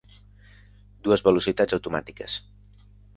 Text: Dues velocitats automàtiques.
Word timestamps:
Dues 1.07 1.23
velocitats 1.27 1.75
automàtiques. 1.79 2.39